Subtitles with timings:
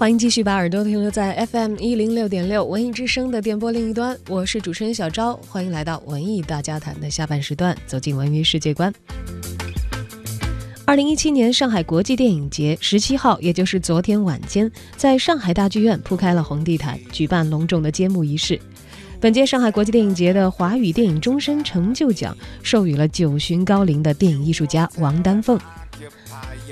[0.00, 8.90] 欢迎继续把耳朵停留在 FM 一零六点六文艺之声的电波另一端，我是主持人小昭，欢迎来到文艺大家谈的下半时段，走进文娱世界观。
[10.86, 18.58] 二零一七年上海国际电影节十七号，也就是昨天晚间，在上海大剧院铺开了红地毯，举办隆重的揭幕仪式。
[19.20, 25.60] 本届上海国际电影节的华语电影终身成就奖授予了九旬高龄的电影艺术家王丹凤。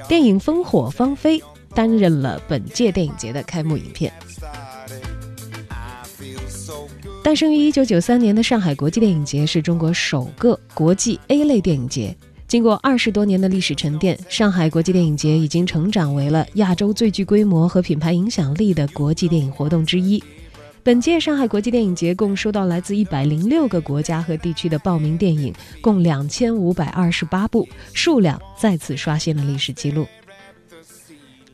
[0.09, 1.39] 电影《烽火芳菲》。
[1.75, 4.13] 担任了本届电影节的开幕影片。
[7.23, 12.17] 诞生于1993年的上海国际电影节是中国首个国际 A 类电影节。
[12.47, 20.23] 经过二十多年的历史沉淀，上海国际电影节已经成长为了亚洲最具规模和品牌影响力的国际电影活动之一。
[20.83, 30.07] 本届上海国际电影节共收到来自106个国家和地区的报名电影，共2528部，数量再次刷新了历史记录。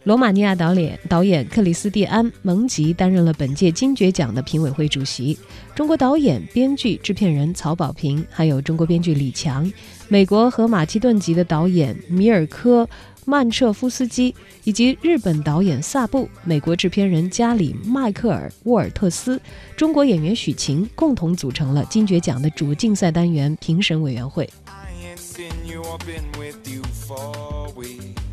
[0.05, 5.39] 罗马尼亚导演导演克里斯蒂安·蒙吉担任了本届金爵奖的评委会主席。
[5.75, 9.73] 中国导演、编剧、制片人曹保平，还有中国编剧李强，
[10.09, 12.85] 美国和马其顿籍的导演米尔科·
[13.25, 14.35] 曼彻夫斯基，
[14.65, 19.41] 以及日本导演萨布、美国制片人加里·迈克尔·沃尔特斯、
[19.75, 28.24] 中国演员许晴，共同组成了金爵奖的主竞赛单元评审委员会 i've seen you up in with you for a week。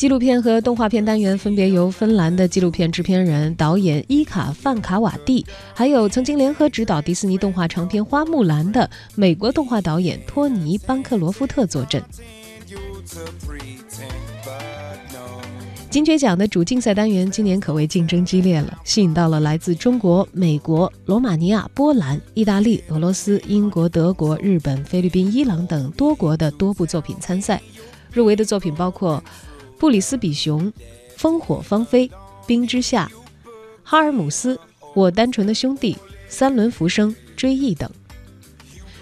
[0.00, 12.02] 纪录片和动画片单元分别由芬兰的纪录片制片人、导演伊卡·范卡瓦蒂，还有曾经联合执导迪士尼动画长片《花木兰》的美国动画导演托尼·班克罗夫特坐镇。
[15.90, 27.60] 金爵奖的主竞赛单元今年可谓竞争激烈了，吸引到了来自中国、美国、罗马尼亚、波兰、意大利、俄罗斯、英国、德国、日本、菲律宾、伊朗等多国的多部作品参赛。
[28.10, 29.22] 入围的作品包括。
[29.80, 30.70] 布里斯比熊、
[31.18, 32.10] 烽火芳菲、
[32.46, 33.10] 冰之夏、
[33.82, 34.60] 哈尔姆斯、
[34.94, 35.96] 我单纯的兄弟、
[36.28, 37.90] 三轮浮生、追忆等。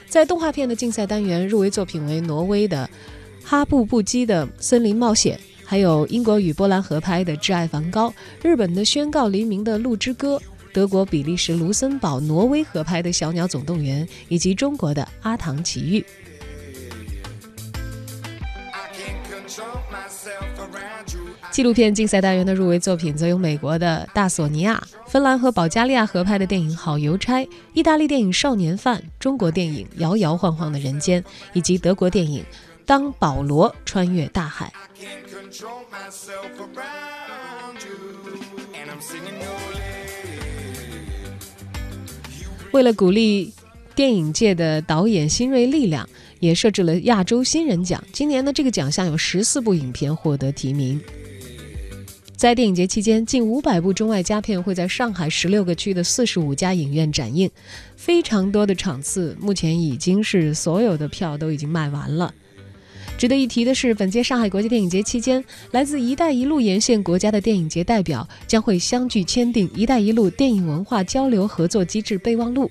[0.09, 2.89] 在动画片的竞赛单元，入围作品为挪威的
[3.45, 8.09] 哈布布基的《森林冒险》，还有英国与波兰合拍的《挚爱梵高》，
[8.41, 10.37] 日本的《宣告黎明的鹿之歌》，
[10.73, 16.01] 德国、比利时、卢森堡、挪威合拍的《小鸟总动员》，以及中国的《阿唐奇遇》。
[21.51, 31.21] 纪录片竞赛单元的入围作品则有美国的《大索尼亚》、芬兰和保加利亚合拍的电影《好邮差》、意大利电影《少年犯》、中国电影《摇摇晃晃的人间》，
[31.55, 32.43] 以及德国电影
[32.87, 34.73] 《当保罗穿越大海》。
[42.73, 43.53] 为了鼓励
[43.97, 48.03] 电影界的导演新锐力量，也设置了亚洲新人奖。
[48.13, 51.01] 今年呢，这个奖项有十四部影片获得提名。
[52.39, 57.51] 在电影节期间，近五百部中外佳片会在上海十六个区的四十五家影院展映，
[57.97, 62.33] 非常多的场次，目前已经是所有的票都已经卖完了。
[63.19, 72.71] 值得一提的是，本届上海国际电影节期间，来自“一带一路”沿线国家的电影节代表将会相聚签订“一带一路”电影文化交流合作机制备忘录。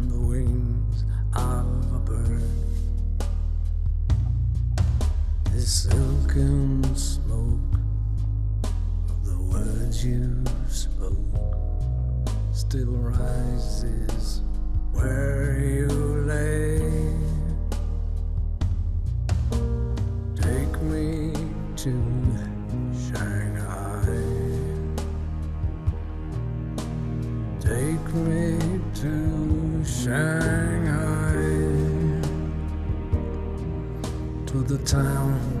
[1.35, 2.41] a bird.
[5.45, 5.61] The
[6.95, 7.75] smoke
[9.11, 11.17] of the words you spoke
[12.51, 14.41] still rises
[14.93, 15.87] where you
[16.25, 16.79] lay.
[20.35, 21.33] Take me
[21.77, 21.91] to
[23.07, 24.05] Shanghai.
[27.59, 30.80] Take me to Shanghai.
[34.71, 35.60] The town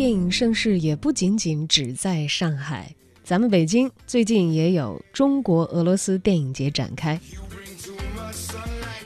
[0.00, 7.20] 电影盛世也不仅仅只在上海，咱们北京最近也有中国俄罗斯电影节展开。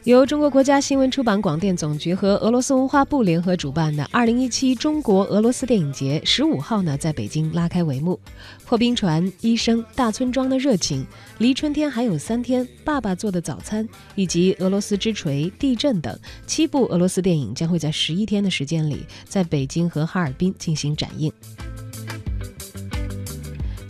[0.05, 8.21] 由中国国家新闻出版广电总局和俄罗斯文化部联合主办的2017中国俄罗斯电影节，十五号呢在北京拉开帷幕。
[8.67, 11.07] 破冰船、医生、大村庄的热情、
[11.39, 16.15] 离春天还有三天、爸爸做的早餐，以及俄罗斯之锤、地震等
[16.47, 21.33] 七部俄罗斯电影将会在十一天的时间里，在北京和哈尔滨进行展映。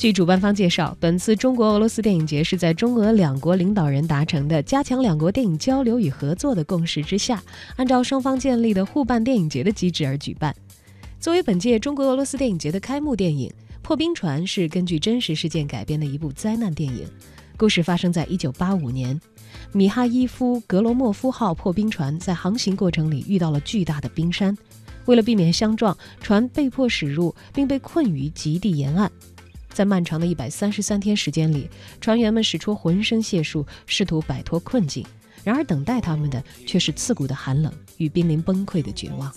[0.04, 7.42] 据主办方介绍，本次中国俄罗斯电影节是在中俄两国领导人达成的加强两国电影交流与合作的共识之下，
[7.76, 10.54] 按照双方建立的互办电影节的机制而举办。
[11.18, 13.48] 作为本届中国俄罗斯电影节的开幕电影，
[13.80, 17.08] 《破冰船》是根据真实事件改编的一部灾难电影。
[17.56, 19.18] 故事发生在1985年，
[19.72, 24.54] 米哈伊夫·格罗莫夫号破冰船在航行过程里遇到了巨大的冰山，
[25.06, 29.10] 为了避免相撞，船被迫驶入并被困于极地沿岸。
[29.74, 31.68] 在漫长的一百三十三天时间里，
[32.00, 35.04] 船员们使出浑身解数，试图摆脱困境。
[35.42, 39.30] 然而，等待他们的却是刺骨的寒冷与濒临崩溃的绝望。